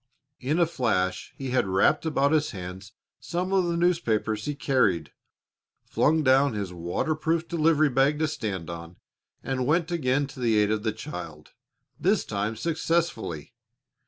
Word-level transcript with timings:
In 0.39 0.57
a 0.57 0.65
flash 0.65 1.31
he 1.37 1.51
had 1.51 1.67
wrapped 1.67 2.07
about 2.07 2.31
his 2.31 2.49
hands 2.49 2.93
some 3.19 3.53
of 3.53 3.65
the 3.65 3.77
newspapers 3.77 4.45
he 4.45 4.55
carried, 4.55 5.11
flung 5.85 6.23
down 6.23 6.53
his 6.55 6.73
waterproof 6.73 7.47
delivery 7.47 7.87
bag 7.89 8.17
to 8.17 8.27
stand 8.27 8.67
on, 8.67 8.95
and 9.43 9.67
went 9.67 9.91
again 9.91 10.25
to 10.25 10.39
the 10.39 10.57
aid 10.57 10.71
of 10.71 10.81
the 10.81 10.91
child, 10.91 11.51
this 11.99 12.25
time 12.25 12.55
successfully. 12.55 13.53